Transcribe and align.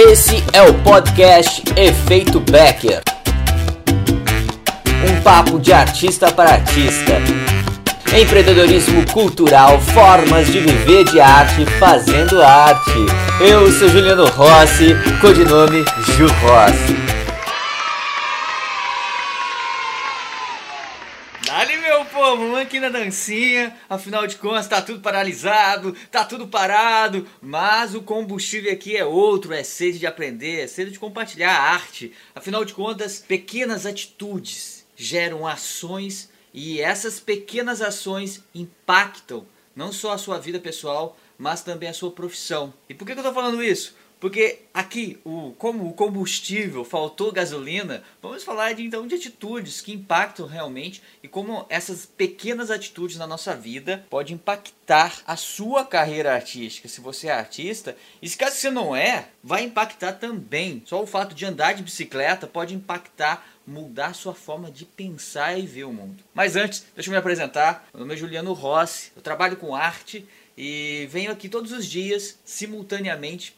Esse 0.00 0.44
é 0.52 0.62
o 0.62 0.74
podcast 0.84 1.60
Efeito 1.76 2.38
Becker. 2.38 3.02
Um 5.04 5.20
papo 5.22 5.58
de 5.58 5.72
artista 5.72 6.30
para 6.30 6.50
artista. 6.50 7.14
Empreendedorismo 8.16 9.04
cultural, 9.10 9.80
formas 9.80 10.46
de 10.46 10.60
viver 10.60 11.02
de 11.02 11.20
arte 11.20 11.66
fazendo 11.80 12.40
arte. 12.40 13.06
Eu 13.40 13.72
sou 13.72 13.88
Juliano 13.88 14.28
Rossi, 14.28 14.94
codinome 15.20 15.84
Ju 16.16 16.28
Rossi. 16.28 17.07
Povo, 22.28 22.42
vamos 22.42 22.58
aqui 22.58 22.78
na 22.78 22.90
dancinha, 22.90 23.74
afinal 23.88 24.26
de 24.26 24.36
contas 24.36 24.68
tá 24.68 24.82
tudo 24.82 25.00
paralisado, 25.00 25.96
tá 26.10 26.26
tudo 26.26 26.46
parado, 26.46 27.26
mas 27.40 27.94
o 27.94 28.02
combustível 28.02 28.70
aqui 28.70 28.94
é 28.94 29.02
outro, 29.02 29.54
é 29.54 29.62
sede 29.62 29.98
de 29.98 30.06
aprender, 30.06 30.60
é 30.60 30.66
sede 30.66 30.90
de 30.90 30.98
compartilhar 30.98 31.50
a 31.50 31.72
arte. 31.72 32.12
Afinal 32.34 32.66
de 32.66 32.74
contas, 32.74 33.24
pequenas 33.26 33.86
atitudes 33.86 34.84
geram 34.94 35.46
ações 35.46 36.28
e 36.52 36.82
essas 36.82 37.18
pequenas 37.18 37.80
ações 37.80 38.44
impactam 38.54 39.46
não 39.74 39.90
só 39.90 40.12
a 40.12 40.18
sua 40.18 40.38
vida 40.38 40.60
pessoal, 40.60 41.16
mas 41.38 41.62
também 41.62 41.88
a 41.88 41.94
sua 41.94 42.10
profissão. 42.10 42.74
E 42.90 42.94
por 42.94 43.06
que, 43.06 43.12
eu 43.12 43.16
estou 43.16 43.32
falando 43.32 43.62
isso? 43.62 43.94
Porque 44.20 44.60
aqui, 44.74 45.18
o, 45.24 45.52
como 45.58 45.88
o 45.88 45.92
combustível 45.92 46.84
faltou 46.84 47.32
gasolina, 47.32 48.02
vamos 48.20 48.42
falar 48.42 48.72
de, 48.72 48.84
então 48.84 49.06
de 49.06 49.14
atitudes 49.14 49.80
que 49.80 49.92
impactam 49.92 50.46
realmente 50.46 51.02
e 51.22 51.28
como 51.28 51.64
essas 51.68 52.04
pequenas 52.04 52.70
atitudes 52.70 53.16
na 53.16 53.26
nossa 53.26 53.54
vida 53.54 54.04
podem 54.10 54.34
impactar 54.34 55.22
a 55.26 55.36
sua 55.36 55.84
carreira 55.84 56.34
artística. 56.34 56.88
Se 56.88 57.00
você 57.00 57.28
é 57.28 57.32
artista, 57.32 57.96
e 58.20 58.28
se 58.28 58.36
caso 58.36 58.56
você 58.56 58.70
não 58.70 58.94
é, 58.94 59.28
vai 59.42 59.62
impactar 59.62 60.14
também. 60.14 60.82
Só 60.84 61.02
o 61.02 61.06
fato 61.06 61.34
de 61.34 61.44
andar 61.44 61.74
de 61.74 61.82
bicicleta 61.82 62.46
pode 62.46 62.74
impactar 62.74 63.46
mudar 63.68 64.14
sua 64.14 64.34
forma 64.34 64.70
de 64.70 64.86
pensar 64.86 65.58
e 65.58 65.66
ver 65.66 65.84
o 65.84 65.92
mundo. 65.92 66.24
Mas 66.32 66.56
antes, 66.56 66.86
deixa 66.94 67.10
eu 67.10 67.12
me 67.12 67.18
apresentar. 67.18 67.86
Meu 67.92 68.00
nome 68.00 68.14
é 68.14 68.16
Juliano 68.16 68.54
Rossi, 68.54 69.12
eu 69.14 69.20
trabalho 69.20 69.58
com 69.58 69.74
arte 69.74 70.26
e 70.60 71.06
venho 71.06 71.30
aqui 71.30 71.48
todos 71.48 71.70
os 71.70 71.86
dias, 71.86 72.36
simultaneamente. 72.44 73.56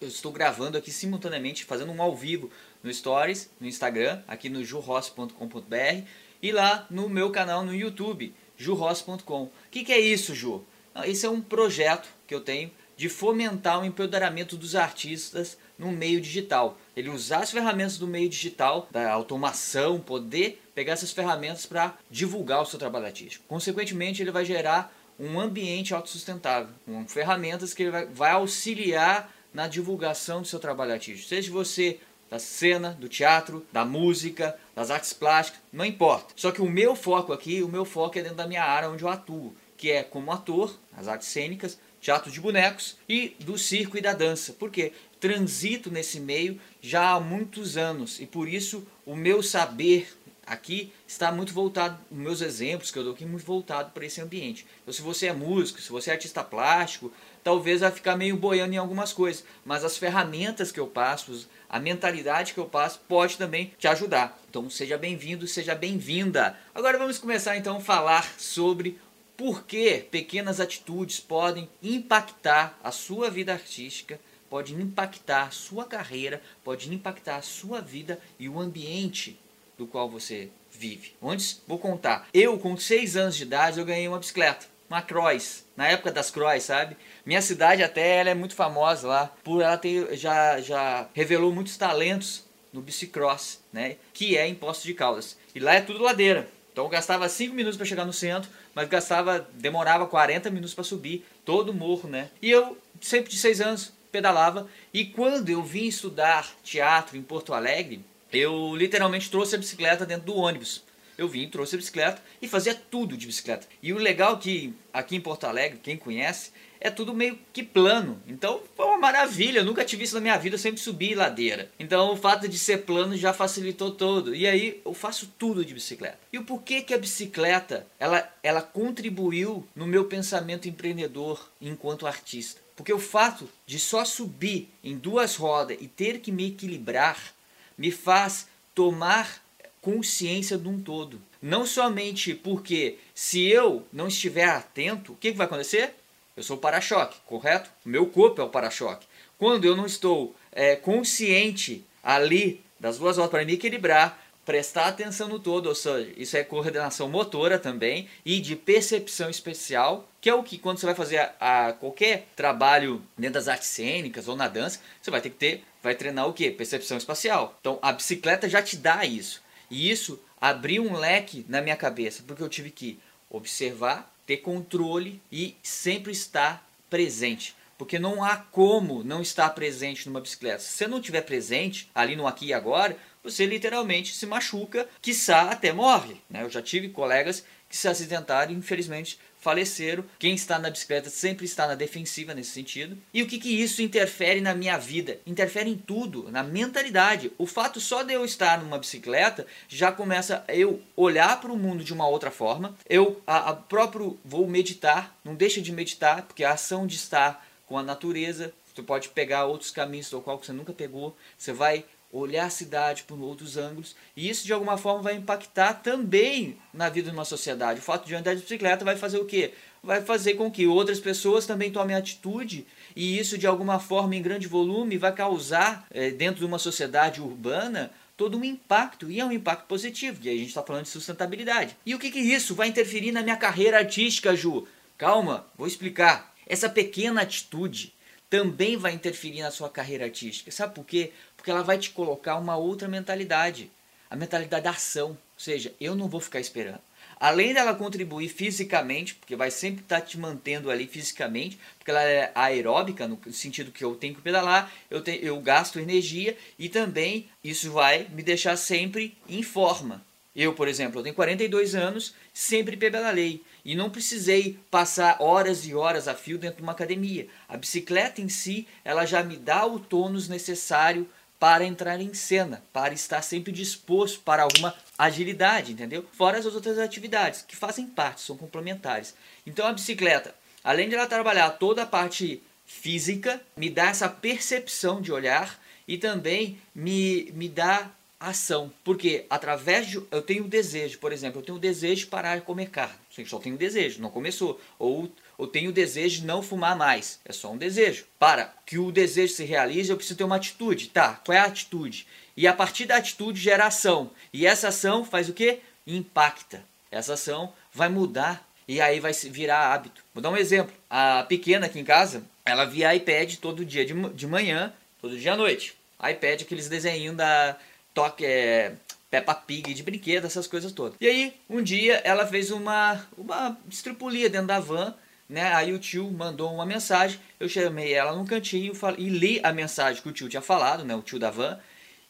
Eu 0.00 0.08
estou 0.08 0.32
gravando 0.32 0.76
aqui 0.76 0.90
simultaneamente, 0.90 1.64
fazendo 1.64 1.92
um 1.92 2.02
ao 2.02 2.16
vivo 2.16 2.50
no 2.82 2.92
Stories, 2.92 3.48
no 3.60 3.68
Instagram, 3.68 4.20
aqui 4.26 4.48
no 4.48 4.64
jurossi.com.br 4.64 6.04
e 6.42 6.50
lá 6.50 6.88
no 6.90 7.08
meu 7.08 7.30
canal 7.30 7.64
no 7.64 7.72
YouTube, 7.72 8.34
jurossi.com. 8.56 9.44
O 9.44 9.52
que, 9.70 9.84
que 9.84 9.92
é 9.92 10.00
isso, 10.00 10.34
Ju? 10.34 10.64
Esse 11.04 11.24
é 11.24 11.30
um 11.30 11.40
projeto 11.40 12.08
que 12.26 12.34
eu 12.34 12.40
tenho 12.40 12.72
de 12.96 13.08
fomentar 13.08 13.80
o 13.80 13.84
empoderamento 13.84 14.56
dos 14.56 14.74
artistas 14.74 15.56
no 15.78 15.92
meio 15.92 16.20
digital. 16.20 16.76
Ele 16.96 17.10
usar 17.10 17.44
as 17.44 17.52
ferramentas 17.52 17.96
do 17.96 18.08
meio 18.08 18.28
digital, 18.28 18.88
da 18.90 19.10
automação, 19.12 20.00
poder 20.00 20.60
pegar 20.74 20.94
essas 20.94 21.12
ferramentas 21.12 21.64
para 21.64 21.96
divulgar 22.10 22.60
o 22.60 22.66
seu 22.66 22.78
trabalho 22.78 23.06
artístico. 23.06 23.44
Consequentemente, 23.46 24.20
ele 24.20 24.32
vai 24.32 24.44
gerar 24.44 24.92
um 25.20 25.38
ambiente 25.38 25.92
autossustentável, 25.92 26.74
com 26.86 27.06
ferramentas 27.06 27.74
que 27.74 27.82
ele 27.82 27.90
vai, 27.90 28.06
vai 28.06 28.30
auxiliar 28.32 29.30
na 29.52 29.68
divulgação 29.68 30.40
do 30.40 30.48
seu 30.48 30.58
trabalho 30.58 30.92
artístico. 30.92 31.28
Seja 31.28 31.52
você 31.52 32.00
da 32.30 32.38
cena, 32.38 32.96
do 32.98 33.08
teatro, 33.08 33.66
da 33.72 33.84
música, 33.84 34.56
das 34.74 34.90
artes 34.90 35.12
plásticas, 35.12 35.60
não 35.72 35.84
importa. 35.84 36.32
Só 36.36 36.50
que 36.50 36.62
o 36.62 36.70
meu 36.70 36.94
foco 36.94 37.32
aqui, 37.32 37.62
o 37.62 37.68
meu 37.68 37.84
foco 37.84 38.18
é 38.18 38.22
dentro 38.22 38.36
da 38.36 38.46
minha 38.46 38.64
área 38.64 38.88
onde 38.88 39.02
eu 39.02 39.08
atuo, 39.08 39.54
que 39.76 39.90
é 39.90 40.02
como 40.02 40.32
ator, 40.32 40.78
as 40.96 41.08
artes 41.08 41.28
cênicas, 41.28 41.78
teatro 42.00 42.30
de 42.30 42.40
bonecos 42.40 42.96
e 43.08 43.36
do 43.40 43.58
circo 43.58 43.98
e 43.98 44.00
da 44.00 44.12
dança. 44.12 44.52
Por 44.52 44.70
quê? 44.70 44.92
Transito 45.18 45.90
nesse 45.90 46.18
meio 46.18 46.58
já 46.80 47.10
há 47.10 47.20
muitos 47.20 47.76
anos 47.76 48.20
e 48.20 48.26
por 48.26 48.48
isso 48.48 48.86
o 49.04 49.14
meu 49.14 49.42
saber 49.42 50.08
aqui 50.50 50.92
está 51.06 51.30
muito 51.30 51.54
voltado, 51.54 51.96
meus 52.10 52.40
exemplos 52.40 52.90
que 52.90 52.98
eu 52.98 53.04
dou 53.04 53.12
aqui, 53.12 53.24
muito 53.24 53.46
voltado 53.46 53.92
para 53.92 54.04
esse 54.04 54.20
ambiente. 54.20 54.66
Então, 54.82 54.92
se 54.92 55.00
você 55.00 55.28
é 55.28 55.32
músico, 55.32 55.80
se 55.80 55.92
você 55.92 56.10
é 56.10 56.14
artista 56.14 56.42
plástico, 56.42 57.12
talvez 57.44 57.80
vai 57.80 57.90
ficar 57.92 58.16
meio 58.16 58.36
boiando 58.36 58.74
em 58.74 58.76
algumas 58.76 59.12
coisas, 59.12 59.44
mas 59.64 59.84
as 59.84 59.96
ferramentas 59.96 60.72
que 60.72 60.80
eu 60.80 60.88
passo, 60.88 61.48
a 61.68 61.78
mentalidade 61.78 62.52
que 62.52 62.58
eu 62.58 62.66
passo, 62.66 63.00
pode 63.08 63.38
também 63.38 63.72
te 63.78 63.86
ajudar. 63.86 64.36
Então, 64.50 64.68
seja 64.68 64.98
bem-vindo, 64.98 65.46
seja 65.46 65.76
bem-vinda. 65.76 66.58
Agora 66.74 66.98
vamos 66.98 67.16
começar 67.16 67.56
então 67.56 67.76
a 67.76 67.80
falar 67.80 68.28
sobre 68.36 68.98
por 69.36 69.62
que 69.64 70.04
pequenas 70.10 70.58
atitudes 70.58 71.20
podem 71.20 71.68
impactar 71.80 72.76
a 72.82 72.90
sua 72.90 73.30
vida 73.30 73.52
artística, 73.52 74.18
podem 74.50 74.80
impactar 74.80 75.44
a 75.44 75.50
sua 75.52 75.84
carreira, 75.84 76.42
podem 76.64 76.92
impactar 76.92 77.36
a 77.36 77.42
sua 77.42 77.80
vida 77.80 78.18
e 78.36 78.48
o 78.48 78.58
ambiente 78.58 79.38
do 79.80 79.86
qual 79.86 80.08
você 80.08 80.50
vive. 80.70 81.14
Antes, 81.22 81.62
vou 81.66 81.78
contar. 81.78 82.28
Eu, 82.34 82.58
com 82.58 82.76
6 82.76 83.16
anos 83.16 83.36
de 83.36 83.44
idade, 83.44 83.80
eu 83.80 83.86
ganhei 83.86 84.06
uma 84.06 84.18
bicicleta, 84.18 84.66
uma 84.88 85.00
Cross, 85.00 85.64
na 85.74 85.88
época 85.88 86.12
das 86.12 86.30
Cross, 86.30 86.64
sabe? 86.64 86.96
Minha 87.24 87.40
cidade 87.40 87.82
até 87.82 88.16
ela 88.18 88.30
é 88.30 88.34
muito 88.34 88.54
famosa 88.54 89.08
lá, 89.08 89.34
por 89.42 89.62
ela 89.62 89.78
ter 89.78 90.14
já 90.16 90.60
já 90.60 91.08
revelou 91.14 91.52
muitos 91.52 91.76
talentos 91.78 92.44
no 92.72 92.82
bicicross, 92.82 93.60
né? 93.72 93.96
Que 94.12 94.36
é 94.36 94.46
em 94.46 94.54
Poços 94.54 94.84
de 94.84 94.92
Caldas. 94.92 95.38
E 95.54 95.58
lá 95.58 95.74
é 95.74 95.80
tudo 95.80 96.02
ladeira. 96.02 96.48
Então 96.72 96.84
eu 96.84 96.90
gastava 96.90 97.28
5 97.28 97.54
minutos 97.54 97.76
para 97.76 97.86
chegar 97.86 98.04
no 98.04 98.12
centro, 98.12 98.50
mas 98.74 98.86
gastava, 98.86 99.48
demorava 99.54 100.06
40 100.06 100.50
minutos 100.50 100.74
para 100.74 100.84
subir 100.84 101.24
todo 101.44 101.70
o 101.70 101.74
morro, 101.74 102.08
né? 102.08 102.28
E 102.40 102.50
eu, 102.50 102.76
sempre 103.00 103.30
de 103.30 103.38
6 103.38 103.60
anos, 103.62 103.92
pedalava. 104.12 104.68
E 104.92 105.06
quando 105.06 105.48
eu 105.48 105.62
vim 105.62 105.86
estudar 105.86 106.48
teatro 106.62 107.16
em 107.16 107.22
Porto 107.22 107.54
Alegre, 107.54 108.04
eu 108.32 108.74
literalmente 108.76 109.30
trouxe 109.30 109.54
a 109.54 109.58
bicicleta 109.58 110.06
dentro 110.06 110.26
do 110.26 110.36
ônibus. 110.36 110.82
Eu 111.18 111.28
vim, 111.28 111.48
trouxe 111.48 111.74
a 111.74 111.78
bicicleta 111.78 112.22
e 112.40 112.48
fazia 112.48 112.74
tudo 112.74 113.16
de 113.16 113.26
bicicleta. 113.26 113.66
E 113.82 113.92
o 113.92 113.98
legal 113.98 114.36
é 114.36 114.38
que 114.38 114.74
aqui 114.92 115.16
em 115.16 115.20
Porto 115.20 115.44
Alegre, 115.44 115.78
quem 115.82 115.96
conhece, 115.96 116.50
é 116.80 116.88
tudo 116.90 117.12
meio 117.12 117.38
que 117.52 117.62
plano. 117.62 118.20
Então 118.26 118.62
foi 118.74 118.86
uma 118.86 118.96
maravilha, 118.96 119.58
eu 119.58 119.64
nunca 119.64 119.84
tive 119.84 120.04
isso 120.04 120.14
na 120.14 120.20
minha 120.20 120.38
vida, 120.38 120.54
eu 120.54 120.58
sempre 120.58 120.80
subi 120.80 121.14
ladeira. 121.14 121.70
Então 121.78 122.12
o 122.12 122.16
fato 122.16 122.48
de 122.48 122.58
ser 122.58 122.78
plano 122.78 123.16
já 123.16 123.34
facilitou 123.34 123.90
todo. 123.90 124.34
E 124.34 124.46
aí 124.46 124.80
eu 124.84 124.94
faço 124.94 125.30
tudo 125.38 125.64
de 125.64 125.74
bicicleta. 125.74 126.18
E 126.32 126.38
o 126.38 126.44
porquê 126.44 126.80
que 126.80 126.94
a 126.94 126.98
bicicleta, 126.98 127.86
ela, 127.98 128.26
ela 128.42 128.62
contribuiu 128.62 129.66
no 129.76 129.86
meu 129.86 130.06
pensamento 130.06 130.68
empreendedor 130.68 131.50
enquanto 131.60 132.06
artista? 132.06 132.62
Porque 132.74 132.94
o 132.94 132.98
fato 132.98 133.46
de 133.66 133.78
só 133.78 134.06
subir 134.06 134.70
em 134.82 134.96
duas 134.96 135.36
rodas 135.36 135.76
e 135.78 135.86
ter 135.86 136.20
que 136.20 136.32
me 136.32 136.46
equilibrar 136.46 137.34
me 137.80 137.90
faz 137.90 138.46
tomar 138.74 139.42
consciência 139.80 140.58
de 140.58 140.68
um 140.68 140.78
todo. 140.78 141.18
Não 141.40 141.64
somente 141.64 142.34
porque 142.34 142.98
se 143.14 143.48
eu 143.48 143.86
não 143.90 144.06
estiver 144.06 144.44
atento, 144.44 145.12
o 145.12 145.16
que, 145.16 145.32
vai 145.32 145.46
acontecer? 145.46 145.94
Eu 146.36 146.42
sou 146.42 146.58
o 146.58 146.60
para-choque, 146.60 147.16
correto? 147.24 147.70
Meu 147.82 148.04
corpo 148.06 148.42
é 148.42 148.44
o 148.44 148.50
para-choque. 148.50 149.06
Quando 149.38 149.64
eu 149.64 149.74
não 149.74 149.86
estou 149.86 150.36
é, 150.52 150.76
consciente 150.76 151.82
ali 152.02 152.62
das 152.78 152.98
duas 152.98 153.16
rodas 153.16 153.30
para 153.30 153.46
me 153.46 153.54
equilibrar, 153.54 154.29
prestar 154.50 154.88
atenção 154.88 155.28
no 155.28 155.38
todo, 155.38 155.66
ou 155.68 155.76
seja, 155.76 156.12
isso 156.16 156.36
é 156.36 156.42
coordenação 156.42 157.08
motora 157.08 157.56
também 157.56 158.08
e 158.24 158.40
de 158.40 158.56
percepção 158.56 159.30
especial, 159.30 160.08
que 160.20 160.28
é 160.28 160.34
o 160.34 160.42
que 160.42 160.58
quando 160.58 160.78
você 160.78 160.86
vai 160.86 160.94
fazer 160.96 161.18
a, 161.18 161.68
a, 161.68 161.72
qualquer 161.72 162.26
trabalho 162.34 163.00
dentro 163.16 163.34
das 163.34 163.46
artes 163.46 163.68
cênicas 163.68 164.26
ou 164.26 164.34
na 164.34 164.48
dança, 164.48 164.80
você 165.00 165.08
vai 165.08 165.20
ter 165.20 165.30
que 165.30 165.36
ter, 165.36 165.64
vai 165.80 165.94
treinar 165.94 166.26
o 166.26 166.32
que? 166.32 166.50
Percepção 166.50 166.98
espacial. 166.98 167.56
Então 167.60 167.78
a 167.80 167.92
bicicleta 167.92 168.48
já 168.48 168.60
te 168.60 168.76
dá 168.76 169.04
isso. 169.04 169.40
E 169.70 169.88
isso 169.88 170.18
abriu 170.40 170.82
um 170.82 170.96
leque 170.96 171.46
na 171.48 171.62
minha 171.62 171.76
cabeça, 171.76 172.24
porque 172.26 172.42
eu 172.42 172.48
tive 172.48 172.72
que 172.72 172.98
observar, 173.30 174.12
ter 174.26 174.38
controle 174.38 175.22
e 175.30 175.56
sempre 175.62 176.10
estar 176.10 176.68
presente. 176.90 177.54
Porque 177.78 177.98
não 177.98 178.22
há 178.22 178.36
como 178.36 179.02
não 179.04 179.22
estar 179.22 179.48
presente 179.50 180.06
numa 180.06 180.20
bicicleta. 180.20 180.58
Se 180.58 180.72
você 180.72 180.86
não 180.88 180.98
estiver 180.98 181.22
presente 181.22 181.88
ali 181.94 182.14
no 182.14 182.26
aqui 182.26 182.48
e 182.48 182.52
agora, 182.52 182.94
você 183.22 183.46
literalmente 183.46 184.14
se 184.14 184.26
machuca, 184.26 184.88
quiçá 185.00 185.50
até 185.50 185.72
morre. 185.72 186.16
Né? 186.28 186.42
Eu 186.42 186.50
já 186.50 186.62
tive 186.62 186.88
colegas 186.88 187.44
que 187.68 187.76
se 187.76 187.86
acidentaram 187.86 188.52
e 188.52 188.56
infelizmente 188.56 189.18
faleceram. 189.40 190.04
Quem 190.18 190.34
está 190.34 190.58
na 190.58 190.70
bicicleta 190.70 191.08
sempre 191.08 191.46
está 191.46 191.66
na 191.66 191.74
defensiva 191.74 192.34
nesse 192.34 192.50
sentido. 192.50 192.98
E 193.12 193.22
o 193.22 193.26
que, 193.26 193.38
que 193.38 193.48
isso 193.48 193.82
interfere 193.82 194.40
na 194.40 194.54
minha 194.54 194.76
vida? 194.76 195.18
Interfere 195.26 195.70
em 195.70 195.78
tudo, 195.78 196.30
na 196.30 196.42
mentalidade. 196.42 197.32
O 197.38 197.46
fato 197.46 197.80
só 197.80 198.02
de 198.02 198.12
eu 198.12 198.24
estar 198.24 198.60
numa 198.60 198.78
bicicleta 198.78 199.46
já 199.68 199.90
começa 199.90 200.44
eu 200.48 200.82
olhar 200.96 201.40
para 201.40 201.52
o 201.52 201.56
mundo 201.56 201.82
de 201.82 201.92
uma 201.92 202.06
outra 202.06 202.30
forma. 202.30 202.76
Eu 202.88 203.22
a, 203.26 203.50
a 203.50 203.54
próprio 203.54 204.18
vou 204.24 204.46
meditar, 204.46 205.16
não 205.24 205.34
deixa 205.34 205.60
de 205.60 205.72
meditar, 205.72 206.22
porque 206.22 206.44
a 206.44 206.52
ação 206.52 206.86
de 206.86 206.96
estar 206.96 207.46
com 207.66 207.78
a 207.78 207.82
natureza, 207.82 208.52
você 208.74 208.82
pode 208.82 209.08
pegar 209.10 209.46
outros 209.46 209.70
caminhos 209.70 210.10
do 210.10 210.20
qual 210.20 210.38
você 210.38 210.52
nunca 210.52 210.72
pegou, 210.72 211.16
você 211.38 211.52
vai 211.52 211.84
olhar 212.12 212.46
a 212.46 212.50
cidade 212.50 213.04
por 213.04 213.20
outros 213.20 213.56
ângulos, 213.56 213.94
e 214.16 214.28
isso 214.28 214.44
de 214.44 214.52
alguma 214.52 214.76
forma 214.76 215.02
vai 215.02 215.14
impactar 215.14 215.74
também 215.74 216.58
na 216.74 216.88
vida 216.88 217.10
de 217.10 217.16
uma 217.16 217.24
sociedade. 217.24 217.80
O 217.80 217.82
fato 217.82 218.06
de 218.06 218.14
andar 218.14 218.34
de 218.34 218.42
bicicleta 218.42 218.84
vai 218.84 218.96
fazer 218.96 219.18
o 219.18 219.24
quê? 219.24 219.52
vai 219.82 220.02
fazer 220.02 220.34
com 220.34 220.50
que 220.50 220.66
outras 220.66 221.00
pessoas 221.00 221.46
também 221.46 221.70
tomem 221.70 221.96
atitude 221.96 222.66
e 222.94 223.18
isso 223.18 223.38
de 223.38 223.46
alguma 223.46 223.78
forma 223.78 224.14
em 224.14 224.22
grande 224.22 224.46
volume 224.46 224.98
vai 224.98 225.14
causar 225.14 225.86
é, 225.90 226.10
dentro 226.10 226.40
de 226.40 226.44
uma 226.44 226.58
sociedade 226.58 227.20
urbana 227.20 227.90
todo 228.16 228.36
um 228.36 228.44
impacto, 228.44 229.10
e 229.10 229.18
é 229.18 229.24
um 229.24 229.32
impacto 229.32 229.64
positivo, 229.64 230.20
e 230.22 230.28
aí 230.28 230.34
a 230.34 230.38
gente 230.40 230.48
está 230.48 230.62
falando 230.62 230.82
de 230.82 230.90
sustentabilidade. 230.90 231.74
E 231.86 231.94
o 231.94 231.98
que, 231.98 232.10
que 232.10 232.18
isso 232.18 232.54
vai 232.54 232.68
interferir 232.68 233.12
na 233.12 233.22
minha 233.22 233.36
carreira 233.36 233.78
artística, 233.78 234.36
Ju? 234.36 234.68
Calma, 234.98 235.46
vou 235.56 235.66
explicar. 235.66 236.34
Essa 236.46 236.68
pequena 236.68 237.22
atitude 237.22 237.94
também 238.28 238.76
vai 238.76 238.92
interferir 238.92 239.40
na 239.40 239.50
sua 239.50 239.70
carreira 239.70 240.04
artística. 240.04 240.50
Sabe 240.50 240.74
por 240.74 240.84
quê? 240.84 241.12
Porque 241.40 241.50
ela 241.50 241.62
vai 241.62 241.78
te 241.78 241.88
colocar 241.90 242.36
uma 242.36 242.54
outra 242.54 242.86
mentalidade, 242.86 243.70
a 244.10 244.14
mentalidade 244.14 244.64
da 244.64 244.70
ação. 244.70 245.10
Ou 245.10 245.18
seja, 245.38 245.74
eu 245.80 245.94
não 245.94 246.06
vou 246.06 246.20
ficar 246.20 246.38
esperando 246.38 246.82
além 247.20 247.52
dela 247.52 247.74
contribuir 247.74 248.30
fisicamente, 248.30 249.14
porque 249.14 249.36
vai 249.36 249.50
sempre 249.50 249.82
estar 249.82 250.00
tá 250.00 250.06
te 250.06 250.18
mantendo 250.18 250.70
ali 250.70 250.86
fisicamente, 250.86 251.58
porque 251.78 251.90
ela 251.90 252.02
é 252.02 252.32
aeróbica, 252.34 253.06
no 253.06 253.20
sentido 253.30 253.70
que 253.70 253.84
eu 253.84 253.94
tenho 253.94 254.14
que 254.14 254.22
pedalar, 254.22 254.72
eu, 254.90 255.02
te, 255.02 255.20
eu 255.22 255.38
gasto 255.40 255.78
energia 255.78 256.34
e 256.58 256.70
também 256.70 257.28
isso 257.44 257.70
vai 257.70 258.08
me 258.10 258.22
deixar 258.22 258.56
sempre 258.56 259.16
em 259.28 259.42
forma. 259.42 260.02
Eu, 260.34 260.54
por 260.54 260.68
exemplo, 260.68 261.00
eu 261.00 261.02
tenho 261.02 261.14
42 261.14 261.74
anos, 261.74 262.14
sempre 262.32 262.76
pedalei 262.76 263.42
e 263.64 263.74
não 263.74 263.90
precisei 263.90 264.58
passar 264.70 265.20
horas 265.20 265.66
e 265.66 265.74
horas 265.74 266.06
a 266.06 266.14
fio 266.14 266.38
dentro 266.38 266.58
de 266.58 266.62
uma 266.62 266.72
academia. 266.72 267.26
A 267.48 267.56
bicicleta 267.56 268.22
em 268.22 268.28
si, 268.28 268.66
ela 268.84 269.04
já 269.04 269.22
me 269.24 269.36
dá 269.36 269.66
o 269.66 269.80
tônus 269.80 270.28
necessário 270.28 271.06
para 271.40 271.64
entrar 271.64 271.98
em 272.02 272.12
cena, 272.12 272.62
para 272.70 272.92
estar 272.92 273.22
sempre 273.22 273.50
disposto 273.50 274.20
para 274.20 274.42
alguma 274.42 274.74
agilidade, 274.98 275.72
entendeu? 275.72 276.04
Fora 276.12 276.36
as 276.36 276.44
outras 276.44 276.78
atividades 276.78 277.40
que 277.40 277.56
fazem 277.56 277.86
parte, 277.86 278.20
são 278.20 278.36
complementares. 278.36 279.14
Então 279.46 279.66
a 279.66 279.72
bicicleta, 279.72 280.34
além 280.62 280.90
de 280.90 280.94
ela 280.94 281.06
trabalhar 281.06 281.48
toda 281.52 281.82
a 281.82 281.86
parte 281.86 282.42
física, 282.66 283.40
me 283.56 283.70
dá 283.70 283.86
essa 283.86 284.06
percepção 284.06 285.00
de 285.00 285.10
olhar 285.10 285.58
e 285.88 285.96
também 285.96 286.60
me, 286.74 287.32
me 287.32 287.48
dá 287.48 287.90
ação. 288.20 288.70
Porque 288.84 289.24
através 289.30 289.86
de. 289.86 289.96
Eu 290.10 290.20
tenho 290.20 290.44
desejo, 290.44 290.98
por 290.98 291.10
exemplo, 291.10 291.40
eu 291.40 291.44
tenho 291.44 291.58
desejo 291.58 292.02
de 292.04 292.06
parar 292.06 292.36
de 292.36 292.42
comer 292.42 292.68
carne. 292.68 292.98
Só 293.26 293.38
tenho 293.38 293.56
desejo, 293.56 294.00
não 294.00 294.10
começou. 294.10 294.60
Ou 294.78 295.10
eu 295.40 295.46
tenho 295.46 295.70
o 295.70 295.72
desejo 295.72 296.20
de 296.20 296.26
não 296.26 296.42
fumar 296.42 296.76
mais. 296.76 297.18
É 297.24 297.32
só 297.32 297.50
um 297.50 297.56
desejo. 297.56 298.04
Para 298.18 298.52
que 298.66 298.78
o 298.78 298.92
desejo 298.92 299.32
se 299.32 299.44
realize, 299.44 299.90
eu 299.90 299.96
preciso 299.96 300.18
ter 300.18 300.24
uma 300.24 300.36
atitude. 300.36 300.88
Tá, 300.88 301.14
qual 301.24 301.36
é 301.36 301.40
a 301.40 301.44
atitude? 301.44 302.06
E 302.36 302.46
a 302.46 302.52
partir 302.52 302.86
da 302.86 302.96
atitude 302.96 303.40
gera 303.40 303.66
ação. 303.66 304.10
E 304.32 304.46
essa 304.46 304.68
ação 304.68 305.04
faz 305.04 305.28
o 305.28 305.32
que? 305.32 305.58
Impacta. 305.86 306.62
Essa 306.90 307.14
ação 307.14 307.52
vai 307.72 307.88
mudar 307.88 308.46
e 308.68 308.80
aí 308.80 309.00
vai 309.00 309.12
virar 309.12 309.72
hábito. 309.72 310.04
Vou 310.14 310.22
dar 310.22 310.30
um 310.30 310.36
exemplo. 310.36 310.74
A 310.88 311.24
pequena 311.24 311.66
aqui 311.66 311.80
em 311.80 311.84
casa, 311.84 312.22
ela 312.44 312.64
via 312.64 312.94
iPad 312.94 313.36
todo 313.36 313.64
dia 313.64 313.84
de, 313.84 313.94
de 314.10 314.26
manhã, 314.26 314.72
todo 315.00 315.18
dia 315.18 315.32
à 315.32 315.36
noite. 315.36 315.74
iPad, 315.98 316.42
aqueles 316.42 316.68
desenhinhos 316.68 317.16
da 317.16 317.56
toque, 317.94 318.24
é, 318.24 318.72
Peppa 319.10 319.34
Pig 319.34 319.74
de 319.74 319.82
brinquedo, 319.82 320.26
essas 320.26 320.46
coisas 320.46 320.70
todas. 320.72 320.96
E 321.00 321.06
aí, 321.06 321.34
um 321.48 321.62
dia, 321.62 322.00
ela 322.04 322.26
fez 322.26 322.50
uma, 322.50 323.04
uma 323.16 323.58
estripulia 323.68 324.30
dentro 324.30 324.46
da 324.46 324.60
van 324.60 324.94
né? 325.30 325.54
Aí 325.54 325.72
o 325.72 325.78
tio 325.78 326.10
mandou 326.10 326.52
uma 326.52 326.66
mensagem, 326.66 327.20
eu 327.38 327.48
chamei 327.48 327.94
ela 327.94 328.14
num 328.14 328.26
cantinho 328.26 328.72
e 328.98 329.08
li 329.08 329.40
a 329.42 329.52
mensagem 329.52 330.02
que 330.02 330.08
o 330.08 330.12
tio 330.12 330.28
tinha 330.28 330.42
falado, 330.42 330.84
né? 330.84 330.94
O 330.94 331.02
tio 331.02 331.18
da 331.18 331.30
van. 331.30 331.58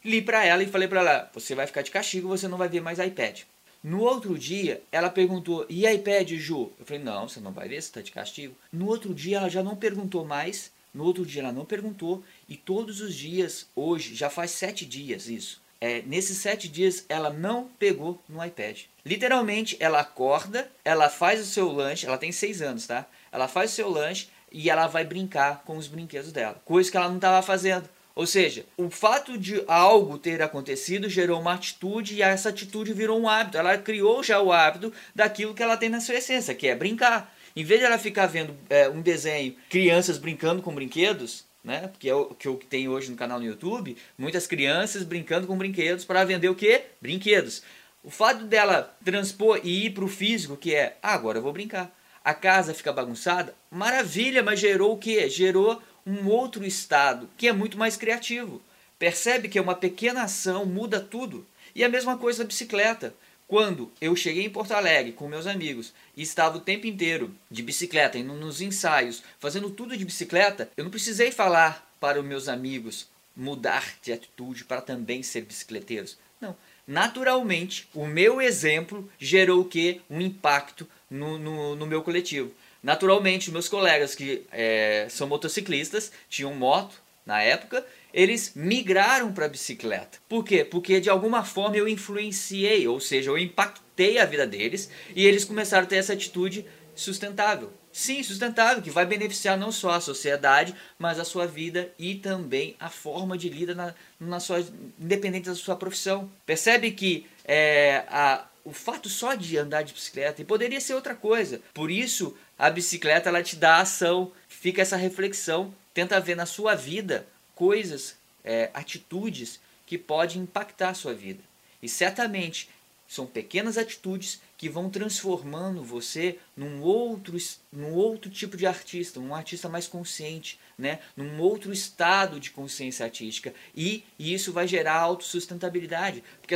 Li 0.03 0.21
para 0.21 0.43
ela 0.43 0.63
e 0.63 0.67
falei 0.67 0.87
para 0.87 1.01
ela: 1.01 1.31
"Você 1.33 1.53
vai 1.53 1.67
ficar 1.67 1.83
de 1.83 1.91
castigo, 1.91 2.27
você 2.27 2.47
não 2.47 2.57
vai 2.57 2.67
ver 2.67 2.81
mais 2.81 2.97
iPad". 2.97 3.41
No 3.83 4.01
outro 4.01 4.37
dia, 4.37 4.81
ela 4.91 5.09
perguntou: 5.09 5.65
"E 5.69 5.87
iPad, 5.87 6.31
Ju?". 6.31 6.73
Eu 6.79 6.85
falei: 6.85 7.03
"Não, 7.03 7.29
você 7.29 7.39
não 7.39 7.51
vai 7.51 7.69
ver, 7.69 7.75
você 7.75 7.87
está 7.89 8.01
de 8.01 8.11
castigo". 8.11 8.55
No 8.73 8.87
outro 8.87 9.13
dia, 9.13 9.37
ela 9.37 9.49
já 9.49 9.61
não 9.61 9.75
perguntou 9.75 10.25
mais. 10.25 10.71
No 10.91 11.03
outro 11.05 11.23
dia, 11.23 11.43
ela 11.43 11.51
não 11.53 11.63
perguntou. 11.63 12.23
E 12.49 12.57
todos 12.57 12.99
os 12.99 13.15
dias, 13.15 13.67
hoje, 13.75 14.15
já 14.15 14.29
faz 14.29 14.51
sete 14.51 14.83
dias 14.85 15.27
isso. 15.27 15.61
É, 15.81 16.03
nesses 16.03 16.37
sete 16.37 16.67
dias, 16.67 17.05
ela 17.09 17.31
não 17.31 17.67
pegou 17.79 18.21
no 18.29 18.45
iPad. 18.45 18.81
Literalmente, 19.03 19.75
ela 19.79 19.99
acorda, 19.99 20.71
ela 20.85 21.09
faz 21.09 21.41
o 21.41 21.45
seu 21.45 21.71
lanche, 21.71 22.05
ela 22.05 22.19
tem 22.19 22.31
seis 22.31 22.61
anos, 22.61 22.85
tá? 22.85 23.07
Ela 23.31 23.47
faz 23.47 23.71
o 23.71 23.75
seu 23.75 23.89
lanche 23.89 24.29
e 24.51 24.69
ela 24.69 24.85
vai 24.85 25.03
brincar 25.03 25.63
com 25.65 25.77
os 25.77 25.87
brinquedos 25.87 26.31
dela. 26.31 26.61
Coisa 26.63 26.91
que 26.91 26.97
ela 26.97 27.09
não 27.09 27.15
estava 27.15 27.41
fazendo. 27.41 27.89
Ou 28.13 28.27
seja, 28.27 28.65
o 28.77 28.89
fato 28.89 29.37
de 29.37 29.63
algo 29.67 30.17
ter 30.17 30.41
acontecido 30.41 31.09
gerou 31.09 31.39
uma 31.39 31.53
atitude 31.53 32.15
e 32.15 32.21
essa 32.21 32.49
atitude 32.49 32.93
virou 32.93 33.19
um 33.19 33.27
hábito. 33.27 33.57
Ela 33.57 33.77
criou 33.77 34.21
já 34.21 34.39
o 34.39 34.51
hábito 34.51 34.93
daquilo 35.15 35.53
que 35.55 35.63
ela 35.63 35.77
tem 35.77 35.89
na 35.89 36.01
sua 36.01 36.15
essência, 36.15 36.53
que 36.53 36.67
é 36.67 36.75
brincar. 36.75 37.33
Em 37.55 37.63
vez 37.63 37.79
de 37.79 37.85
ela 37.85 37.97
ficar 37.97 38.27
vendo 38.27 38.55
é, 38.69 38.87
um 38.87 39.01
desenho, 39.01 39.55
crianças 39.69 40.17
brincando 40.17 40.61
com 40.61 40.75
brinquedos, 40.75 41.45
né? 41.63 41.91
Que 41.99 42.09
é 42.09 42.15
o 42.15 42.25
que 42.25 42.47
eu 42.47 42.59
tenho 42.69 42.91
hoje 42.91 43.11
no 43.11 43.17
canal 43.17 43.39
no 43.39 43.45
YouTube, 43.45 43.97
muitas 44.17 44.47
crianças 44.47 45.03
brincando 45.03 45.47
com 45.47 45.57
brinquedos 45.57 46.05
para 46.05 46.23
vender 46.23 46.49
o 46.49 46.55
que? 46.55 46.83
Brinquedos. 47.01 47.63
O 48.03 48.09
fato 48.09 48.45
dela 48.45 48.97
transpor 49.05 49.59
e 49.63 49.85
ir 49.85 49.91
para 49.91 50.03
o 50.03 50.07
físico, 50.07 50.57
que 50.57 50.73
é, 50.73 50.97
ah, 51.03 51.13
agora 51.13 51.37
eu 51.37 51.43
vou 51.43 51.53
brincar. 51.53 51.95
A 52.23 52.33
casa 52.33 52.73
fica 52.73 52.91
bagunçada, 52.91 53.55
maravilha, 53.69 54.43
mas 54.43 54.59
gerou 54.59 54.93
o 54.93 54.97
que? 54.97 55.27
Gerou 55.29 55.81
um 56.05 56.27
outro 56.27 56.65
estado, 56.65 57.29
que 57.37 57.47
é 57.47 57.53
muito 57.53 57.77
mais 57.77 57.97
criativo. 57.97 58.61
Percebe 58.97 59.49
que 59.49 59.59
uma 59.59 59.75
pequena 59.75 60.23
ação 60.23 60.65
muda 60.65 60.99
tudo. 60.99 61.45
E 61.73 61.83
a 61.83 61.89
mesma 61.89 62.17
coisa 62.17 62.43
da 62.43 62.47
bicicleta. 62.47 63.13
Quando 63.51 63.91
eu 63.99 64.15
cheguei 64.15 64.45
em 64.45 64.49
Porto 64.49 64.71
Alegre 64.71 65.11
com 65.11 65.27
meus 65.27 65.45
amigos 65.45 65.93
e 66.15 66.21
estava 66.21 66.55
o 66.55 66.61
tempo 66.61 66.87
inteiro 66.87 67.35
de 67.49 67.61
bicicleta, 67.61 68.17
indo 68.17 68.33
nos 68.33 68.61
ensaios, 68.61 69.21
fazendo 69.41 69.69
tudo 69.69 69.97
de 69.97 70.05
bicicleta, 70.05 70.71
eu 70.77 70.85
não 70.85 70.89
precisei 70.89 71.33
falar 71.33 71.93
para 71.99 72.17
os 72.17 72.25
meus 72.25 72.47
amigos 72.47 73.09
mudar 73.35 73.95
de 74.01 74.13
atitude 74.13 74.63
para 74.63 74.79
também 74.79 75.21
ser 75.21 75.41
bicicleteiros. 75.41 76.17
Não, 76.39 76.55
naturalmente, 76.87 77.89
o 77.93 78.07
meu 78.07 78.41
exemplo 78.41 79.11
gerou 79.19 79.59
o 79.59 79.65
que? 79.65 79.99
Um 80.09 80.21
impacto 80.21 80.87
no, 81.09 81.37
no, 81.37 81.75
no 81.75 81.85
meu 81.85 82.01
coletivo. 82.03 82.53
Naturalmente, 82.81 83.51
meus 83.51 83.67
colegas 83.67 84.15
que 84.15 84.45
é, 84.49 85.07
são 85.09 85.27
motociclistas, 85.27 86.09
tinham 86.29 86.55
moto 86.55 87.01
na 87.25 87.41
época, 87.41 87.85
eles 88.13 88.53
migraram 88.55 89.31
para 89.31 89.45
a 89.45 89.49
bicicleta. 89.49 90.19
Por 90.27 90.43
quê? 90.43 90.63
Porque 90.63 90.99
de 90.99 91.09
alguma 91.09 91.43
forma 91.43 91.77
eu 91.77 91.87
influenciei, 91.87 92.87
ou 92.87 92.99
seja, 92.99 93.29
eu 93.29 93.37
impactei 93.37 94.17
a 94.17 94.25
vida 94.25 94.45
deles 94.45 94.89
e 95.15 95.25
eles 95.25 95.45
começaram 95.45 95.83
a 95.83 95.87
ter 95.87 95.97
essa 95.97 96.13
atitude 96.13 96.65
sustentável. 96.95 97.71
Sim, 97.91 98.23
sustentável, 98.23 98.81
que 98.81 98.89
vai 98.89 99.05
beneficiar 99.05 99.57
não 99.57 99.71
só 99.71 99.91
a 99.91 100.01
sociedade, 100.01 100.73
mas 100.97 101.19
a 101.19 101.25
sua 101.25 101.45
vida 101.45 101.91
e 101.99 102.15
também 102.15 102.75
a 102.79 102.89
forma 102.89 103.37
de 103.37 103.49
lida 103.49 103.75
na, 103.75 103.93
na 104.19 104.39
sua, 104.39 104.65
independente 104.99 105.49
da 105.49 105.55
sua 105.55 105.75
profissão. 105.75 106.31
Percebe 106.45 106.91
que 106.91 107.25
é, 107.43 108.05
a, 108.07 108.45
o 108.63 108.71
fato 108.71 109.09
só 109.09 109.33
de 109.33 109.57
andar 109.57 109.81
de 109.81 109.93
bicicleta, 109.93 110.41
e 110.41 110.45
poderia 110.45 110.79
ser 110.79 110.93
outra 110.93 111.15
coisa. 111.15 111.59
Por 111.73 111.91
isso, 111.91 112.35
a 112.57 112.69
bicicleta 112.69 113.27
ela 113.27 113.43
te 113.43 113.57
dá 113.57 113.77
ação, 113.77 114.31
fica 114.47 114.81
essa 114.81 114.95
reflexão, 114.95 115.73
tenta 115.93 116.19
ver 116.19 116.35
na 116.35 116.45
sua 116.45 116.75
vida 116.75 117.27
coisas, 117.61 118.15
é, 118.43 118.71
atitudes 118.73 119.59
que 119.85 119.95
podem 119.95 120.41
impactar 120.41 120.89
a 120.89 120.93
sua 120.95 121.13
vida. 121.13 121.43
E 121.79 121.87
certamente 121.87 122.67
são 123.07 123.27
pequenas 123.27 123.77
atitudes 123.77 124.41
que 124.57 124.67
vão 124.67 124.89
transformando 124.89 125.83
você 125.83 126.39
num 126.57 126.81
outro, 126.81 127.37
num 127.71 127.93
outro 127.93 128.31
tipo 128.31 128.57
de 128.57 128.65
artista, 128.65 129.19
um 129.19 129.35
artista 129.35 129.69
mais 129.69 129.85
consciente, 129.85 130.59
né? 130.75 130.97
num 131.15 131.39
outro 131.39 131.71
estado 131.71 132.39
de 132.39 132.49
consciência 132.49 133.05
artística. 133.05 133.53
E, 133.75 134.03
e 134.17 134.33
isso 134.33 134.51
vai 134.51 134.67
gerar 134.67 134.95
autossustentabilidade, 134.95 136.23
porque 136.41 136.55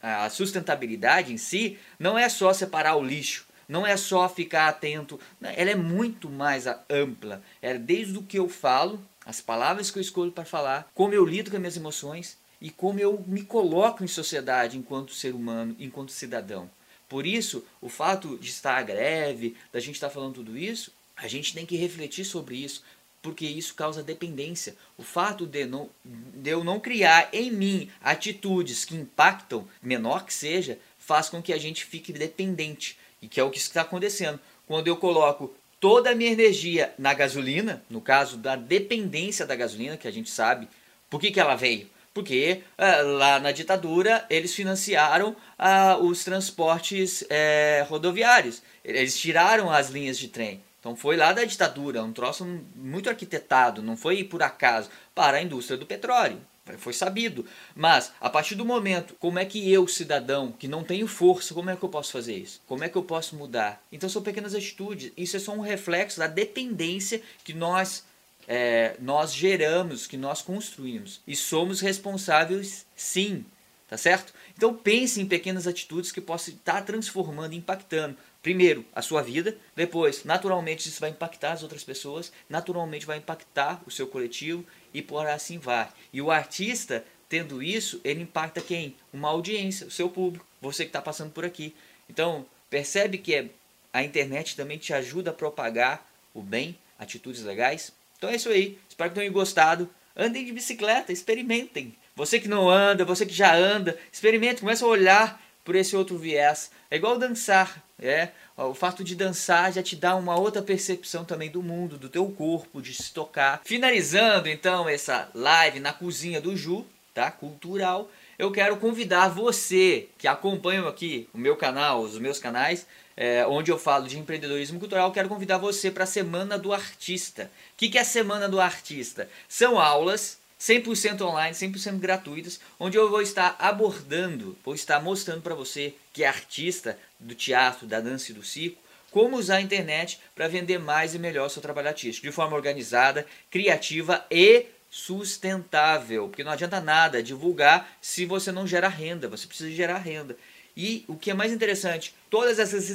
a, 0.00 0.24
a 0.24 0.30
sustentabilidade 0.30 1.32
em 1.32 1.36
si 1.36 1.80
não 1.98 2.16
é 2.16 2.28
só 2.28 2.52
separar 2.52 2.94
o 2.94 3.04
lixo, 3.04 3.44
não 3.68 3.84
é 3.84 3.96
só 3.96 4.28
ficar 4.28 4.68
atento, 4.68 5.18
ela 5.42 5.70
é 5.70 5.74
muito 5.74 6.30
mais 6.30 6.64
ampla. 6.88 7.42
É 7.60 7.76
desde 7.76 8.16
o 8.16 8.22
que 8.22 8.38
eu 8.38 8.48
falo, 8.48 9.04
as 9.26 9.40
palavras 9.40 9.90
que 9.90 9.98
eu 9.98 10.02
escolho 10.02 10.30
para 10.30 10.44
falar, 10.44 10.88
como 10.94 11.12
eu 11.12 11.24
lido 11.24 11.50
com 11.50 11.56
as 11.56 11.60
minhas 11.60 11.76
emoções, 11.76 12.38
e 12.60 12.70
como 12.70 13.00
eu 13.00 13.22
me 13.26 13.42
coloco 13.42 14.04
em 14.04 14.08
sociedade 14.08 14.78
enquanto 14.78 15.12
ser 15.12 15.34
humano, 15.34 15.76
enquanto 15.78 16.12
cidadão. 16.12 16.70
Por 17.08 17.26
isso, 17.26 17.64
o 17.80 17.88
fato 17.88 18.38
de 18.38 18.48
estar 18.48 18.76
à 18.78 18.82
greve, 18.82 19.56
da 19.72 19.80
gente 19.80 19.96
estar 19.96 20.10
falando 20.10 20.34
tudo 20.34 20.56
isso, 20.56 20.92
a 21.16 21.28
gente 21.28 21.52
tem 21.52 21.66
que 21.66 21.76
refletir 21.76 22.24
sobre 22.24 22.56
isso, 22.56 22.82
porque 23.20 23.44
isso 23.44 23.74
causa 23.74 24.02
dependência. 24.02 24.76
O 24.96 25.02
fato 25.02 25.46
de, 25.46 25.66
não, 25.66 25.90
de 26.04 26.50
eu 26.50 26.62
não 26.62 26.78
criar 26.78 27.28
em 27.32 27.50
mim 27.50 27.90
atitudes 28.00 28.84
que 28.84 28.94
impactam, 28.94 29.68
menor 29.82 30.24
que 30.24 30.32
seja, 30.32 30.78
faz 30.98 31.28
com 31.28 31.42
que 31.42 31.52
a 31.52 31.58
gente 31.58 31.84
fique 31.84 32.12
dependente. 32.12 32.96
E 33.20 33.28
que 33.28 33.40
é 33.40 33.44
o 33.44 33.50
que 33.50 33.58
está 33.58 33.82
acontecendo. 33.82 34.38
Quando 34.66 34.88
eu 34.88 34.96
coloco 34.96 35.54
toda 35.80 36.10
a 36.10 36.14
minha 36.14 36.32
energia 36.32 36.92
na 36.98 37.14
gasolina, 37.14 37.82
no 37.88 38.00
caso 38.00 38.36
da 38.36 38.56
dependência 38.56 39.46
da 39.46 39.54
gasolina, 39.54 39.96
que 39.96 40.08
a 40.08 40.12
gente 40.12 40.30
sabe 40.30 40.68
por 41.08 41.20
que, 41.20 41.30
que 41.30 41.40
ela 41.40 41.54
veio 41.54 41.88
porque 42.16 42.62
uh, 42.78 43.06
lá 43.18 43.38
na 43.38 43.52
ditadura 43.52 44.24
eles 44.30 44.54
financiaram 44.54 45.36
uh, 45.58 46.02
os 46.02 46.24
transportes 46.24 47.20
uh, 47.20 47.84
rodoviários. 47.90 48.62
Eles 48.82 49.18
tiraram 49.18 49.70
as 49.70 49.90
linhas 49.90 50.16
de 50.16 50.28
trem. 50.28 50.64
Então 50.80 50.96
foi 50.96 51.14
lá 51.14 51.34
da 51.34 51.44
ditadura, 51.44 52.02
um 52.02 52.14
troço 52.14 52.46
muito 52.74 53.10
arquitetado, 53.10 53.82
não 53.82 53.98
foi 53.98 54.24
por 54.24 54.42
acaso, 54.42 54.88
para 55.14 55.36
a 55.36 55.42
indústria 55.42 55.76
do 55.76 55.84
petróleo. 55.84 56.40
Foi 56.78 56.92
sabido. 56.92 57.46
Mas, 57.74 58.12
a 58.20 58.28
partir 58.28 58.54
do 58.54 58.64
momento, 58.64 59.14
como 59.20 59.38
é 59.38 59.44
que 59.44 59.70
eu, 59.70 59.86
cidadão, 59.86 60.52
que 60.52 60.66
não 60.66 60.82
tenho 60.82 61.06
força, 61.06 61.54
como 61.54 61.70
é 61.70 61.76
que 61.76 61.82
eu 61.82 61.88
posso 61.88 62.12
fazer 62.12 62.36
isso? 62.36 62.60
Como 62.66 62.82
é 62.82 62.88
que 62.88 62.96
eu 62.96 63.02
posso 63.02 63.36
mudar? 63.36 63.82
Então 63.92 64.08
são 64.08 64.22
pequenas 64.22 64.54
atitudes. 64.54 65.12
Isso 65.16 65.36
é 65.36 65.40
só 65.40 65.52
um 65.52 65.60
reflexo 65.60 66.18
da 66.18 66.26
dependência 66.26 67.22
que 67.44 67.54
nós, 67.54 68.04
é, 68.48 68.96
nós 69.00 69.32
geramos, 69.32 70.06
que 70.06 70.16
nós 70.16 70.42
construímos. 70.42 71.20
E 71.26 71.36
somos 71.36 71.80
responsáveis, 71.80 72.86
sim. 72.96 73.44
Tá 73.88 73.96
certo? 73.96 74.34
Então 74.56 74.74
pense 74.74 75.20
em 75.20 75.26
pequenas 75.26 75.66
atitudes 75.66 76.10
que 76.10 76.20
possam 76.20 76.54
estar 76.54 76.82
transformando, 76.82 77.54
impactando 77.54 78.16
primeiro 78.42 78.84
a 78.92 79.00
sua 79.00 79.22
vida, 79.22 79.56
depois, 79.74 80.24
naturalmente, 80.24 80.88
isso 80.88 81.00
vai 81.00 81.10
impactar 81.10 81.52
as 81.52 81.62
outras 81.62 81.84
pessoas, 81.84 82.32
naturalmente 82.48 83.06
vai 83.06 83.18
impactar 83.18 83.82
o 83.86 83.90
seu 83.90 84.06
coletivo 84.06 84.64
e 84.92 85.02
por 85.02 85.26
assim 85.26 85.58
vai. 85.58 85.88
E 86.12 86.20
o 86.20 86.30
artista, 86.30 87.04
tendo 87.28 87.62
isso, 87.62 88.00
ele 88.04 88.22
impacta 88.22 88.60
quem? 88.60 88.96
Uma 89.12 89.28
audiência, 89.28 89.86
o 89.86 89.90
seu 89.90 90.08
público, 90.08 90.46
você 90.60 90.84
que 90.84 90.90
está 90.90 91.02
passando 91.02 91.32
por 91.32 91.44
aqui. 91.44 91.74
Então, 92.08 92.46
percebe 92.70 93.18
que 93.18 93.34
é, 93.34 93.48
a 93.92 94.02
internet 94.02 94.56
também 94.56 94.78
te 94.78 94.92
ajuda 94.92 95.30
a 95.30 95.34
propagar 95.34 96.08
o 96.34 96.42
bem, 96.42 96.78
atitudes 96.98 97.42
legais? 97.42 97.92
Então 98.18 98.30
é 98.30 98.36
isso 98.36 98.48
aí. 98.48 98.78
Espero 98.88 99.10
que 99.10 99.16
tenham 99.18 99.32
gostado. 99.32 99.88
Andem 100.16 100.44
de 100.44 100.52
bicicleta, 100.52 101.12
experimentem. 101.12 101.94
Você 102.16 102.40
que 102.40 102.48
não 102.48 102.70
anda, 102.70 103.04
você 103.04 103.26
que 103.26 103.34
já 103.34 103.54
anda, 103.54 103.96
experimente, 104.10 104.62
comece 104.62 104.82
a 104.82 104.86
olhar 104.86 105.40
por 105.62 105.74
esse 105.74 105.94
outro 105.94 106.16
viés. 106.16 106.70
É 106.90 106.96
igual 106.96 107.18
dançar, 107.18 107.84
é? 108.00 108.30
O 108.56 108.72
fato 108.72 109.04
de 109.04 109.14
dançar 109.14 109.70
já 109.70 109.82
te 109.82 109.94
dá 109.94 110.16
uma 110.16 110.34
outra 110.34 110.62
percepção 110.62 111.26
também 111.26 111.50
do 111.50 111.62
mundo, 111.62 111.98
do 111.98 112.08
teu 112.08 112.26
corpo, 112.30 112.80
de 112.80 112.94
se 112.94 113.12
tocar. 113.12 113.60
Finalizando 113.64 114.48
então 114.48 114.88
essa 114.88 115.28
live 115.34 115.78
na 115.78 115.92
cozinha 115.92 116.40
do 116.40 116.56
Ju, 116.56 116.86
tá? 117.12 117.30
Cultural. 117.30 118.10
Eu 118.38 118.50
quero 118.50 118.78
convidar 118.78 119.28
você 119.28 120.08
que 120.16 120.26
acompanha 120.26 120.88
aqui 120.88 121.28
o 121.34 121.38
meu 121.38 121.54
canal, 121.54 122.00
os 122.00 122.18
meus 122.18 122.38
canais, 122.38 122.86
é, 123.14 123.46
onde 123.46 123.70
eu 123.70 123.78
falo 123.78 124.08
de 124.08 124.18
empreendedorismo 124.18 124.78
cultural, 124.78 125.12
quero 125.12 125.28
convidar 125.28 125.58
você 125.58 125.90
para 125.90 126.04
a 126.04 126.06
Semana 126.06 126.58
do 126.58 126.72
Artista. 126.72 127.50
O 127.74 127.76
que, 127.76 127.90
que 127.90 127.98
é 127.98 128.02
a 128.02 128.04
Semana 128.04 128.48
do 128.48 128.58
Artista? 128.58 129.28
São 129.48 129.78
aulas 129.78 130.38
100% 130.58 131.20
online, 131.20 131.54
100% 131.54 131.98
gratuitas, 131.98 132.60
onde 132.80 132.96
eu 132.96 133.10
vou 133.10 133.20
estar 133.20 133.56
abordando, 133.58 134.56
vou 134.64 134.74
estar 134.74 135.00
mostrando 135.00 135.42
para 135.42 135.54
você 135.54 135.94
que 136.12 136.24
é 136.24 136.28
artista 136.28 136.98
do 137.20 137.34
teatro, 137.34 137.86
da 137.86 138.00
dança 138.00 138.32
e 138.32 138.34
do 138.34 138.42
circo, 138.42 138.80
como 139.10 139.36
usar 139.36 139.56
a 139.56 139.60
internet 139.62 140.18
para 140.34 140.48
vender 140.48 140.78
mais 140.78 141.14
e 141.14 141.18
melhor 141.18 141.48
seu 141.48 141.62
trabalho 141.62 141.88
artístico, 141.88 142.26
de 142.26 142.32
forma 142.32 142.56
organizada, 142.56 143.26
criativa 143.50 144.24
e 144.30 144.66
sustentável, 144.90 146.28
porque 146.28 146.44
não 146.44 146.52
adianta 146.52 146.80
nada 146.80 147.22
divulgar 147.22 147.96
se 148.00 148.24
você 148.24 148.50
não 148.50 148.66
gera 148.66 148.88
renda, 148.88 149.28
você 149.28 149.46
precisa 149.46 149.70
gerar 149.70 149.98
renda. 149.98 150.36
E 150.76 151.06
o 151.08 151.16
que 151.16 151.30
é 151.30 151.34
mais 151.34 151.52
interessante, 151.52 152.14
todas 152.28 152.58
essas 152.58 152.90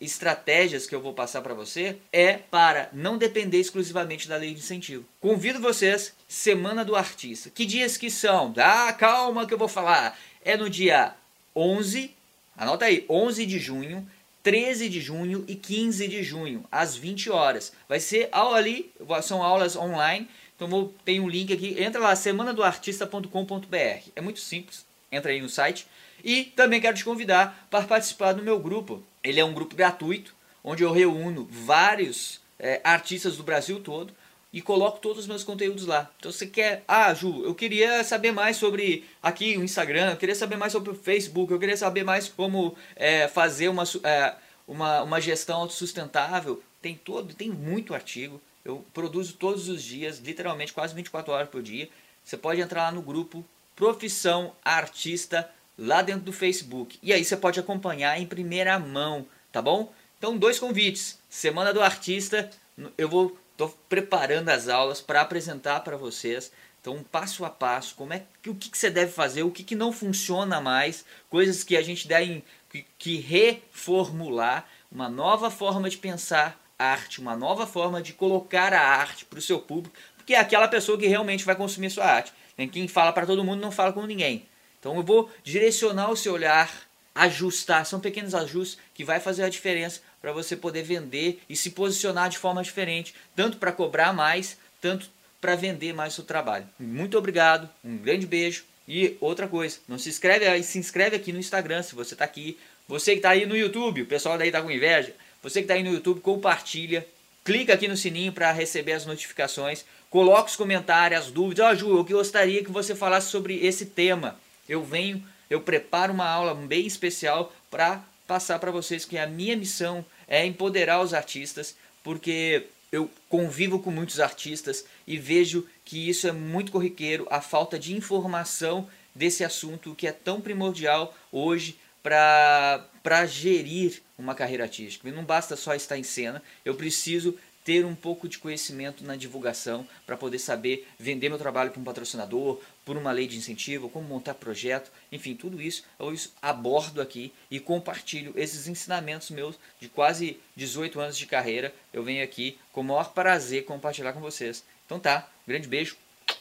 estratégias 0.00 0.86
que 0.86 0.94
eu 0.94 1.00
vou 1.00 1.12
passar 1.12 1.42
para 1.42 1.54
você 1.54 1.96
é 2.12 2.34
para 2.34 2.88
não 2.92 3.18
depender 3.18 3.58
exclusivamente 3.58 4.28
da 4.28 4.36
lei 4.36 4.54
de 4.54 4.60
incentivo. 4.60 5.04
Convido 5.20 5.60
vocês, 5.60 6.14
Semana 6.28 6.84
do 6.84 6.94
Artista. 6.94 7.50
Que 7.50 7.66
dias 7.66 7.96
que 7.96 8.10
são? 8.10 8.54
Ah, 8.56 8.92
calma 8.92 9.44
que 9.44 9.52
eu 9.52 9.58
vou 9.58 9.66
falar. 9.66 10.16
É 10.44 10.56
no 10.56 10.70
dia 10.70 11.14
11, 11.54 12.14
anota 12.56 12.84
aí, 12.84 13.04
11 13.10 13.44
de 13.44 13.58
junho, 13.58 14.08
13 14.44 14.88
de 14.88 15.00
junho 15.00 15.44
e 15.48 15.56
15 15.56 16.06
de 16.06 16.22
junho, 16.22 16.64
às 16.70 16.94
20 16.94 17.30
horas. 17.30 17.72
Vai 17.88 17.98
ser 17.98 18.28
aula 18.30 18.58
ali, 18.58 18.92
são 19.24 19.42
aulas 19.42 19.74
online. 19.74 20.28
Então 20.54 20.68
vou, 20.68 20.94
tem 21.04 21.18
um 21.18 21.28
link 21.28 21.52
aqui, 21.52 21.74
entra 21.82 22.00
lá, 22.00 22.14
semanadoartista.com.br. 22.14 24.10
É 24.14 24.20
muito 24.20 24.38
simples, 24.38 24.85
entra 25.10 25.30
aí 25.30 25.40
no 25.40 25.48
site 25.48 25.86
e 26.24 26.44
também 26.44 26.80
quero 26.80 26.96
te 26.96 27.04
convidar 27.04 27.66
para 27.70 27.86
participar 27.86 28.32
do 28.32 28.42
meu 28.42 28.58
grupo. 28.58 29.02
Ele 29.22 29.40
é 29.40 29.44
um 29.44 29.54
grupo 29.54 29.76
gratuito, 29.76 30.34
onde 30.62 30.82
eu 30.82 30.92
reúno 30.92 31.46
vários 31.50 32.40
é, 32.58 32.80
artistas 32.82 33.36
do 33.36 33.42
Brasil 33.42 33.80
todo 33.80 34.12
e 34.52 34.60
coloco 34.62 34.98
todos 35.00 35.18
os 35.20 35.26
meus 35.26 35.44
conteúdos 35.44 35.86
lá. 35.86 36.10
Então 36.18 36.32
você 36.32 36.46
quer, 36.46 36.82
ah, 36.88 37.12
Ju, 37.12 37.44
eu 37.44 37.54
queria 37.54 38.02
saber 38.02 38.32
mais 38.32 38.56
sobre 38.56 39.04
aqui 39.22 39.56
o 39.56 39.62
Instagram, 39.62 40.12
eu 40.12 40.16
queria 40.16 40.34
saber 40.34 40.56
mais 40.56 40.72
sobre 40.72 40.90
o 40.90 40.94
Facebook, 40.94 41.52
eu 41.52 41.58
queria 41.58 41.76
saber 41.76 42.04
mais 42.04 42.28
como 42.28 42.76
é, 42.94 43.28
fazer 43.28 43.68
uma, 43.68 43.84
é, 44.02 44.34
uma, 44.66 45.02
uma 45.02 45.20
gestão 45.20 45.60
autossustentável. 45.60 46.62
Tem 46.80 46.94
todo, 46.94 47.34
tem 47.34 47.50
muito 47.50 47.94
artigo. 47.94 48.40
Eu 48.64 48.84
produzo 48.94 49.34
todos 49.34 49.68
os 49.68 49.82
dias, 49.82 50.18
literalmente 50.18 50.72
quase 50.72 50.94
24 50.94 51.32
horas 51.32 51.48
por 51.48 51.62
dia. 51.62 51.88
Você 52.24 52.36
pode 52.36 52.60
entrar 52.60 52.84
lá 52.84 52.92
no 52.92 53.02
grupo 53.02 53.44
Profissão 53.76 54.56
Artista 54.64 55.48
lá 55.78 56.02
dentro 56.02 56.22
do 56.22 56.32
Facebook. 56.32 56.98
E 57.02 57.12
aí 57.12 57.24
você 57.24 57.36
pode 57.36 57.60
acompanhar 57.60 58.18
em 58.18 58.26
primeira 58.26 58.78
mão, 58.78 59.26
tá 59.52 59.62
bom? 59.62 59.92
Então, 60.18 60.36
dois 60.36 60.58
convites. 60.58 61.18
Semana 61.28 61.72
do 61.72 61.82
Artista, 61.82 62.50
eu 62.96 63.08
vou 63.08 63.38
tô 63.56 63.68
preparando 63.88 64.48
as 64.50 64.68
aulas 64.68 65.00
para 65.00 65.20
apresentar 65.20 65.80
para 65.80 65.96
vocês. 65.96 66.52
Então, 66.80 67.02
passo 67.02 67.44
a 67.44 67.50
passo, 67.50 67.94
como 67.96 68.12
é 68.12 68.22
o 68.46 68.54
que, 68.54 68.70
que 68.70 68.78
você 68.78 68.90
deve 68.90 69.10
fazer, 69.10 69.42
o 69.42 69.50
que, 69.50 69.64
que 69.64 69.74
não 69.74 69.92
funciona 69.92 70.60
mais, 70.60 71.04
coisas 71.28 71.64
que 71.64 71.76
a 71.76 71.82
gente 71.82 72.06
deve 72.06 72.44
que, 72.70 72.86
que 72.98 73.16
reformular, 73.16 74.68
uma 74.90 75.08
nova 75.08 75.50
forma 75.50 75.90
de 75.90 75.96
pensar 75.96 76.60
arte, 76.78 77.20
uma 77.20 77.34
nova 77.34 77.66
forma 77.66 78.00
de 78.00 78.12
colocar 78.12 78.72
a 78.72 78.80
arte 78.80 79.24
para 79.24 79.38
o 79.38 79.42
seu 79.42 79.58
público, 79.58 79.96
porque 80.26 80.34
é 80.34 80.40
aquela 80.40 80.66
pessoa 80.66 80.98
que 80.98 81.06
realmente 81.06 81.44
vai 81.44 81.54
consumir 81.54 81.88
sua 81.88 82.04
arte. 82.04 82.32
Quem 82.72 82.88
fala 82.88 83.12
para 83.12 83.24
todo 83.24 83.44
mundo 83.44 83.60
não 83.60 83.70
fala 83.70 83.92
com 83.92 84.04
ninguém. 84.04 84.44
Então 84.80 84.96
eu 84.96 85.02
vou 85.04 85.30
direcionar 85.44 86.10
o 86.10 86.16
seu 86.16 86.32
olhar, 86.32 86.68
ajustar, 87.14 87.86
são 87.86 88.00
pequenos 88.00 88.34
ajustes 88.34 88.76
que 88.92 89.04
vai 89.04 89.20
fazer 89.20 89.44
a 89.44 89.48
diferença 89.48 90.00
para 90.20 90.32
você 90.32 90.56
poder 90.56 90.82
vender 90.82 91.40
e 91.48 91.54
se 91.54 91.70
posicionar 91.70 92.28
de 92.28 92.38
forma 92.38 92.60
diferente, 92.60 93.14
tanto 93.36 93.58
para 93.58 93.70
cobrar 93.70 94.12
mais, 94.12 94.58
tanto 94.80 95.08
para 95.40 95.54
vender 95.54 95.94
mais 95.94 96.14
o 96.14 96.16
seu 96.16 96.24
trabalho. 96.24 96.66
Muito 96.76 97.16
obrigado, 97.16 97.70
um 97.84 97.96
grande 97.96 98.26
beijo 98.26 98.64
e 98.88 99.16
outra 99.20 99.46
coisa, 99.46 99.78
não 99.86 99.96
se 99.96 100.08
inscreve, 100.08 100.60
se 100.64 100.76
inscreve 100.76 101.14
aqui 101.14 101.32
no 101.32 101.38
Instagram 101.38 101.84
se 101.84 101.94
você 101.94 102.14
está 102.14 102.24
aqui, 102.24 102.58
você 102.88 103.12
que 103.12 103.18
está 103.18 103.30
aí 103.30 103.46
no 103.46 103.56
YouTube, 103.56 104.02
o 104.02 104.06
pessoal 104.06 104.36
daí 104.36 104.48
está 104.48 104.60
com 104.60 104.72
inveja, 104.72 105.14
você 105.40 105.60
que 105.60 105.64
está 105.66 105.74
aí 105.74 105.84
no 105.84 105.92
YouTube, 105.92 106.20
compartilha, 106.20 107.06
clica 107.46 107.74
aqui 107.74 107.86
no 107.86 107.96
sininho 107.96 108.32
para 108.32 108.50
receber 108.50 108.92
as 108.92 109.06
notificações, 109.06 109.84
coloque 110.10 110.50
os 110.50 110.56
comentários, 110.56 111.20
as 111.20 111.30
dúvidas, 111.30 111.64
ó 111.64 111.70
oh, 111.70 111.74
Ju, 111.76 111.96
eu 111.96 112.04
gostaria 112.04 112.64
que 112.64 112.72
você 112.72 112.92
falasse 112.92 113.30
sobre 113.30 113.64
esse 113.64 113.86
tema, 113.86 114.36
eu 114.68 114.82
venho, 114.82 115.24
eu 115.48 115.60
preparo 115.60 116.12
uma 116.12 116.28
aula 116.28 116.56
bem 116.56 116.84
especial 116.84 117.52
para 117.70 118.02
passar 118.26 118.58
para 118.58 118.72
vocês 118.72 119.04
que 119.04 119.16
a 119.16 119.28
minha 119.28 119.56
missão 119.56 120.04
é 120.26 120.44
empoderar 120.44 121.00
os 121.00 121.14
artistas, 121.14 121.76
porque 122.02 122.66
eu 122.90 123.08
convivo 123.28 123.78
com 123.78 123.92
muitos 123.92 124.18
artistas 124.18 124.84
e 125.06 125.16
vejo 125.16 125.64
que 125.84 126.08
isso 126.08 126.26
é 126.26 126.32
muito 126.32 126.72
corriqueiro, 126.72 127.28
a 127.30 127.40
falta 127.40 127.78
de 127.78 127.94
informação 127.94 128.88
desse 129.14 129.44
assunto 129.44 129.94
que 129.94 130.08
é 130.08 130.12
tão 130.12 130.40
primordial 130.40 131.16
hoje 131.30 131.78
para 132.02 132.84
gerir 133.26 134.02
uma 134.18 134.34
carreira 134.34 134.64
artística. 134.64 135.10
Não 135.12 135.24
basta 135.24 135.54
só 135.54 135.74
estar 135.74 135.96
em 135.96 136.02
cena, 136.02 136.42
eu 136.64 136.74
preciso 136.74 137.38
ter 137.66 137.84
um 137.84 137.96
pouco 137.96 138.28
de 138.28 138.38
conhecimento 138.38 139.04
na 139.04 139.16
divulgação 139.16 139.86
para 140.06 140.16
poder 140.16 140.38
saber 140.38 140.86
vender 140.96 141.28
meu 141.28 141.36
trabalho 141.36 141.72
para 141.72 141.80
um 141.80 141.84
patrocinador, 141.84 142.60
por 142.84 142.96
uma 142.96 143.10
lei 143.10 143.26
de 143.26 143.36
incentivo, 143.36 143.88
como 143.88 144.06
montar 144.06 144.34
projeto, 144.34 144.92
enfim, 145.10 145.34
tudo 145.34 145.60
isso 145.60 145.82
eu 145.98 146.14
abordo 146.40 147.00
aqui 147.00 147.32
e 147.50 147.58
compartilho 147.58 148.32
esses 148.36 148.68
ensinamentos 148.68 149.30
meus 149.30 149.58
de 149.80 149.88
quase 149.88 150.38
18 150.54 151.00
anos 151.00 151.18
de 151.18 151.26
carreira. 151.26 151.74
Eu 151.92 152.04
venho 152.04 152.22
aqui 152.22 152.56
com 152.72 152.82
o 152.82 152.84
maior 152.84 153.12
prazer 153.12 153.64
compartilhar 153.64 154.12
com 154.12 154.20
vocês. 154.20 154.64
Então 154.84 155.00
tá, 155.00 155.28
um 155.44 155.50
grande 155.50 155.66
beijo, 155.66 155.96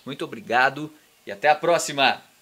muito 0.05 0.24
obrigado 0.24 0.93
e 1.25 1.31
até 1.31 1.50
a 1.50 1.55
próxima! 1.55 2.35